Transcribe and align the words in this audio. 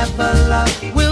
never 0.00 0.32
love. 0.48 0.94
Will 0.94 1.09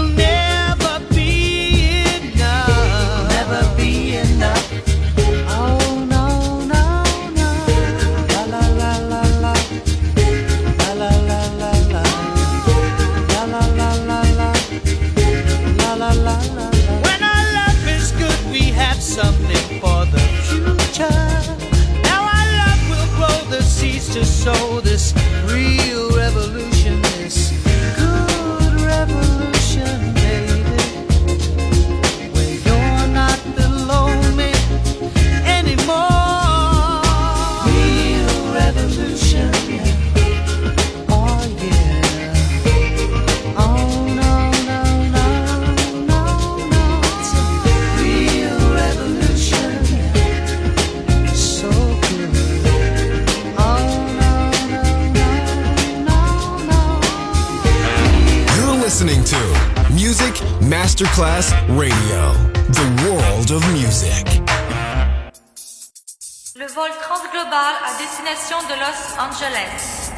à 67.57 67.97
destination 67.97 68.61
de 68.69 68.75
Los 68.77 69.01
Angeles. 69.17 70.11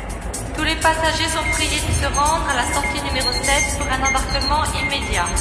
Tous 0.53 0.63
les 0.65 0.75
passagers 0.75 1.29
sont 1.31 1.47
priés 1.53 1.79
de 1.79 1.93
se 1.95 2.07
rendre 2.13 2.43
à 2.49 2.55
la 2.59 2.67
sortie 2.73 3.01
numéro 3.07 3.31
7 3.31 3.79
pour 3.79 3.87
un 3.87 4.03
embarquement 4.03 4.63
immédiat. 4.75 5.31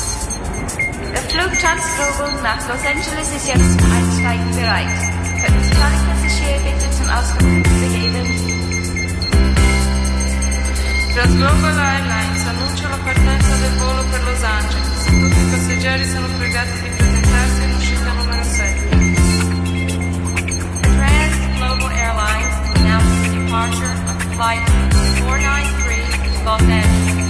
Der 1.11 1.23
Flugplatz 1.23 1.83
Global 1.97 2.43
nach 2.43 2.63
Los 2.69 2.83
Angeles 2.87 3.35
ist 3.35 3.49
jetzt 3.49 3.81
zum 3.81 3.91
Einsteigen 3.91 4.51
bereit. 4.55 4.99
Können 5.43 5.65
Sie 5.65 5.75
alle 5.83 5.99
Passagiere 6.07 6.61
bitte 6.63 6.91
zum 6.95 7.09
Ausgang 7.11 7.63
begeben? 7.63 8.27
Las 11.17 11.33
Global 11.35 11.75
Airlines 11.75 12.43
annuncia 12.47 12.89
l'apertura 12.89 13.57
del 13.63 13.75
volo 13.83 14.03
per 14.11 14.23
Los 14.23 14.43
Angeles. 14.45 15.05
Tutti 15.07 15.41
i 15.41 15.51
passeggeri 15.51 16.09
sono 16.09 16.29
pregati 16.39 16.71
di 16.71 16.89
prendere 16.89 17.10
departure 23.61 23.93
of 24.11 24.23
flight 24.37 24.67
493 25.21 26.45
Los 26.47 26.63
Angeles. 26.63 27.30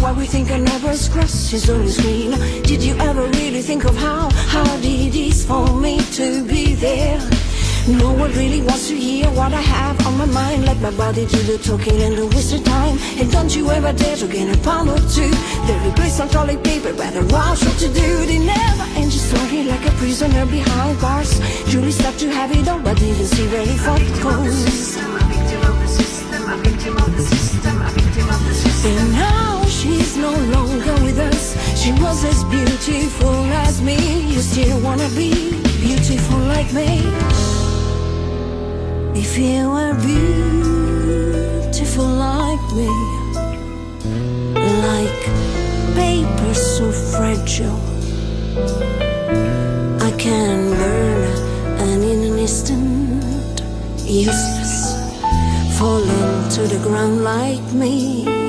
Why 0.00 0.12
we 0.12 0.26
think 0.26 0.50
our 0.50 0.58
neighbor's 0.58 1.08
grass 1.08 1.52
is 1.52 1.68
always 1.70 2.00
green. 2.00 2.30
Did 2.62 2.82
you 2.82 2.94
ever 2.98 3.22
really 3.40 3.62
think 3.62 3.84
of 3.84 3.96
how 3.96 4.28
hard 4.32 4.84
it 4.84 5.14
is 5.14 5.44
for 5.44 5.66
me 5.80 6.00
to 6.18 6.44
be 6.44 6.74
there? 6.74 7.18
No 7.88 8.12
one 8.12 8.30
really 8.32 8.60
wants 8.60 8.88
to 8.88 8.96
hear 8.96 9.30
what 9.30 9.52
I 9.52 9.60
have 9.60 10.06
on 10.06 10.18
my 10.18 10.26
mind. 10.26 10.66
Let 10.66 10.78
my 10.80 10.90
body 10.90 11.24
do 11.26 11.38
the 11.42 11.58
talking 11.58 12.02
and 12.02 12.16
the 12.16 12.26
wasted 12.26 12.64
time. 12.64 12.98
And 13.18 13.30
don't 13.32 13.54
you 13.56 13.70
ever 13.70 13.92
dare 13.92 14.16
to 14.16 14.26
gain 14.26 14.50
a 14.50 14.56
pound 14.58 14.90
or 14.90 15.00
two. 15.08 15.30
They 15.66 15.88
replace 15.88 16.20
on 16.20 16.28
toilet 16.28 16.62
paper, 16.62 16.92
better 16.92 17.24
watch 17.34 17.64
what 17.64 17.78
to 17.78 17.88
do. 17.88 18.26
They 18.26 18.38
never 18.38 18.84
end 19.00 19.12
your 19.14 19.24
story 19.30 19.64
like 19.64 19.84
a 19.86 19.90
prisoner 19.92 20.44
behind 20.46 21.00
bars. 21.00 21.40
Julie 21.70 21.92
stuck 21.92 22.16
to 22.16 22.28
have 22.30 22.52
it 22.52 22.68
all, 22.68 22.80
but 22.80 22.98
didn't 22.98 23.26
see 23.26 23.46
where 23.48 23.64
he 23.64 23.76
thought 23.78 24.02
it 24.02 24.22
goes. 24.22 24.98
And 28.84 29.12
now 29.12 29.47
she's 29.78 30.16
no 30.16 30.32
longer 30.56 30.94
with 31.04 31.18
us. 31.18 31.54
She 31.80 31.92
was 31.92 32.24
as 32.24 32.42
beautiful 32.44 33.44
as 33.64 33.80
me. 33.80 33.96
You 34.32 34.40
still 34.40 34.80
wanna 34.80 35.08
be 35.10 35.30
beautiful 35.80 36.38
like 36.54 36.72
me. 36.72 37.02
If 39.14 39.38
you 39.38 39.70
were 39.70 39.94
beautiful 40.10 42.06
like 42.06 42.64
me, 42.78 42.90
like 44.88 45.22
paper 45.94 46.54
so 46.54 46.90
fragile, 47.12 47.80
I 50.08 50.10
can 50.18 50.70
burn 50.80 51.22
and 51.82 52.02
in 52.02 52.18
an 52.32 52.38
instant, 52.38 53.62
useless, 54.04 54.74
falling 55.78 56.48
to 56.54 56.62
the 56.66 56.78
ground 56.82 57.22
like 57.22 57.66
me. 57.72 58.47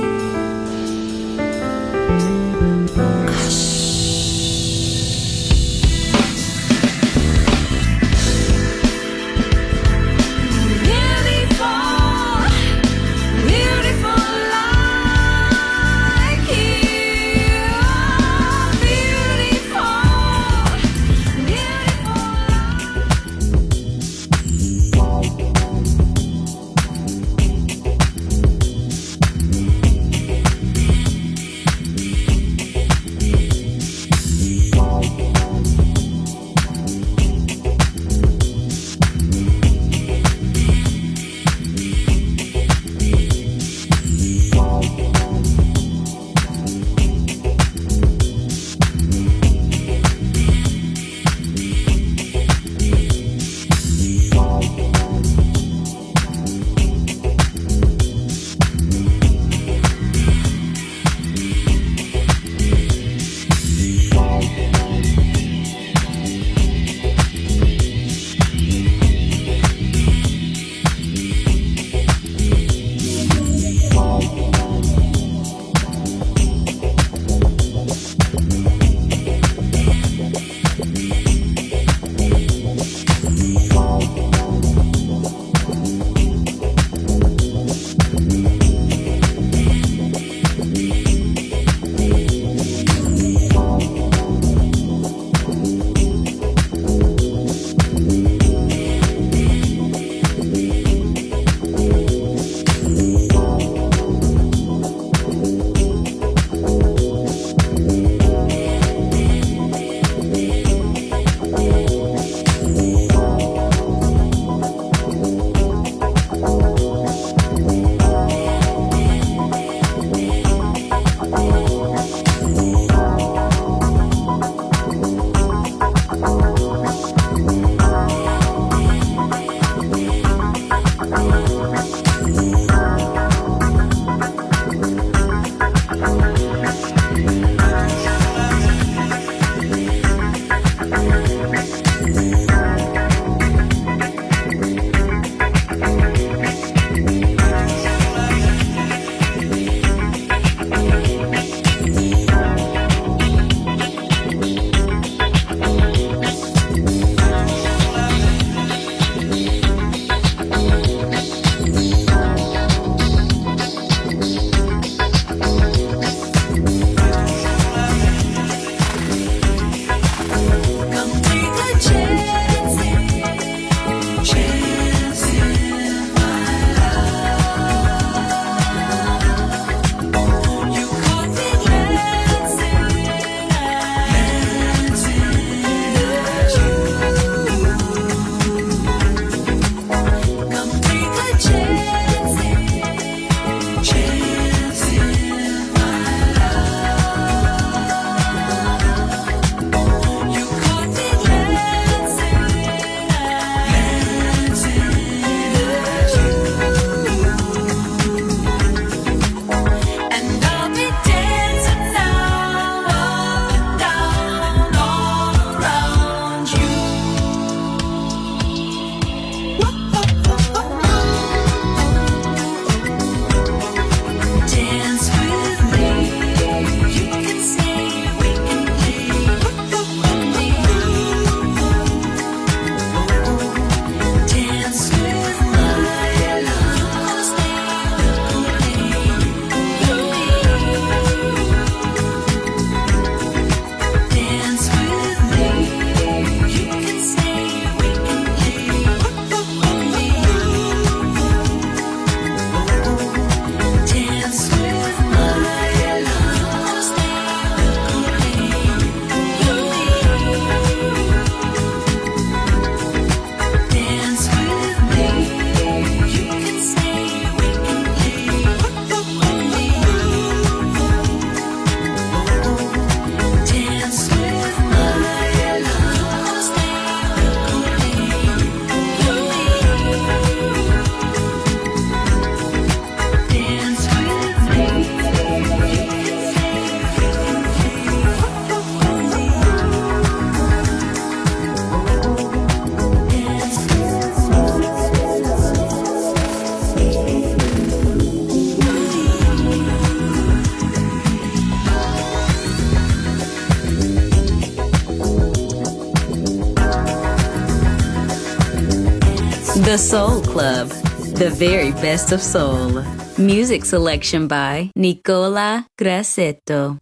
The 309.70 309.78
Soul 309.78 310.22
Club, 310.24 310.70
the 311.13 311.30
very 311.30 311.72
best 311.74 312.11
of 312.11 312.24
soul. 312.24 312.82
Music 313.20 313.63
selection 313.63 314.28
by 314.28 314.72
Nicola 314.76 315.67
Grassetto. 315.78 316.80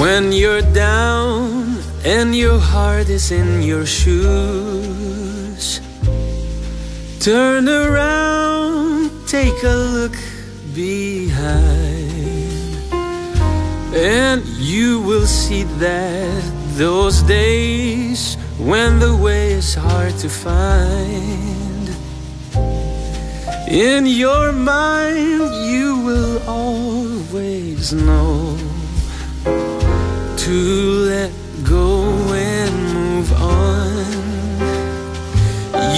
When 0.00 0.32
you're 0.32 0.62
down 0.72 1.82
and 2.02 2.34
your 2.34 2.58
heart 2.58 3.10
is 3.10 3.30
in 3.30 3.60
your 3.60 3.84
shoes, 3.84 5.82
turn 7.20 7.68
around, 7.68 8.39
take 9.30 9.62
a 9.62 9.76
look 9.94 10.16
behind, 10.74 11.38
and 13.94 14.44
you 14.58 15.00
will 15.02 15.24
see 15.24 15.62
that 15.78 16.42
those 16.74 17.22
days 17.22 18.34
when 18.58 18.98
the 18.98 19.14
way 19.14 19.52
is 19.52 19.72
hard 19.72 20.12
to 20.18 20.28
find. 20.28 21.94
In 23.70 24.04
your 24.04 24.50
mind, 24.50 25.54
you 25.70 26.00
will 26.04 26.42
always 26.48 27.92
know 27.92 28.58
to 30.38 30.56
let 31.06 31.30
go 31.62 32.02
and 32.34 32.74
move 32.94 33.32
on. 33.34 34.04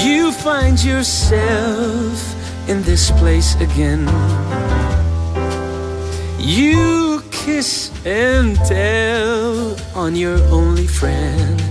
You 0.04 0.32
find 0.32 0.78
yourself 0.84 2.31
in 2.68 2.82
this 2.82 3.10
place 3.12 3.54
again. 3.60 4.06
You 6.38 7.22
kiss 7.30 7.90
and 8.04 8.56
tell 8.56 9.76
on 9.94 10.14
your 10.16 10.38
only 10.50 10.86
friend. 10.86 11.62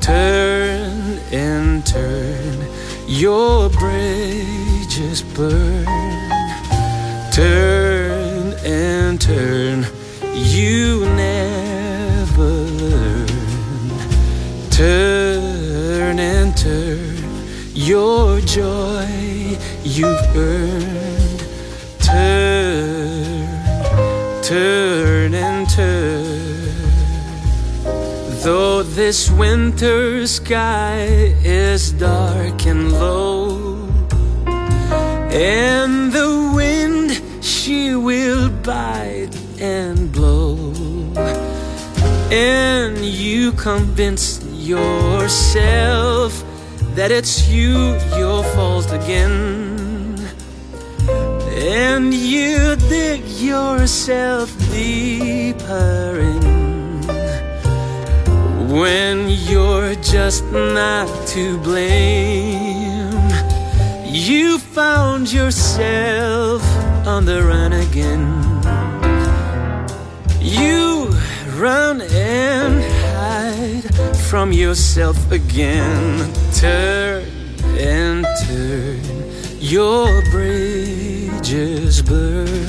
Turn 0.00 1.18
and 1.32 1.84
turn, 1.86 2.66
your 3.06 3.68
bridges 3.70 5.22
burn. 5.22 5.84
Turn 7.32 8.54
and 8.64 9.20
turn, 9.20 9.86
you 10.32 11.00
never 11.16 12.50
learn. 12.82 13.26
Turn 14.70 16.18
and 16.18 16.56
turn, 16.56 17.16
your 17.74 18.40
joy 18.40 19.15
you've 19.86 20.36
earned. 20.36 21.44
Turn, 22.00 23.46
turn 24.42 25.34
and 25.34 25.68
turn. 25.70 26.74
Though 28.42 28.82
this 28.82 29.30
winter 29.30 30.26
sky 30.26 31.06
is 31.44 31.92
dark 31.92 32.66
and 32.66 32.92
low, 32.92 33.88
and 35.30 36.12
the 36.12 36.52
wind 36.54 37.22
she 37.44 37.94
will 37.94 38.50
bite 38.50 39.36
and 39.60 40.10
blow, 40.12 40.72
and 42.30 42.98
you 43.04 43.52
convince 43.52 44.42
yourself 44.52 46.44
that 46.94 47.10
it's 47.10 47.48
you 47.48 47.96
your 48.16 48.42
fault 48.54 48.90
again, 48.90 49.75
and 51.66 52.14
you 52.14 52.76
dig 52.88 53.24
yourself 53.24 54.56
deeper 54.70 56.18
in 56.20 57.02
when 58.70 59.28
you're 59.28 59.96
just 59.96 60.44
not 60.52 61.08
to 61.26 61.58
blame. 61.58 63.18
You 64.06 64.58
found 64.58 65.32
yourself 65.32 66.62
on 67.04 67.24
the 67.24 67.42
run 67.42 67.72
again. 67.72 68.26
You 70.40 71.08
run 71.56 72.00
and 72.00 72.84
hide 73.16 74.16
from 74.28 74.52
yourself 74.52 75.32
again. 75.32 76.32
Turn 76.52 77.24
and 77.78 78.24
turn, 78.46 79.00
your 79.58 80.22
bridges 81.46 82.02
burn. 82.02 82.66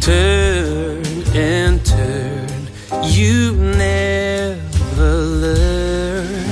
Turn 0.00 1.02
and 1.34 1.84
turn, 1.86 2.68
you 3.02 3.56
never 3.56 5.12
learn. 5.16 6.44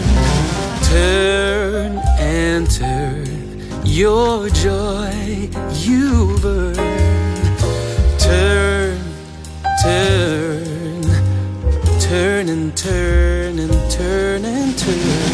Turn 0.82 1.98
and 2.18 2.70
turn, 2.70 3.84
your 3.84 4.48
joy 4.48 5.50
you 5.74 6.38
burn. 6.40 6.74
Turn, 8.18 8.98
turn, 9.82 11.02
turn 12.00 12.48
and 12.48 12.76
turn 12.76 13.59
and 13.59 13.90
turn 13.90 14.44
and 14.44 14.78
turn. 14.78 15.34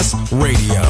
Radio, 0.00 0.89